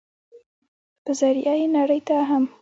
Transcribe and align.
په 1.03 1.11
ذريعه 1.19 1.53
ئې 1.59 1.65
نړۍ 1.77 2.01
ته 2.07 2.15
هم 2.29 2.43